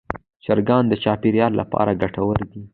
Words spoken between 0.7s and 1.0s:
د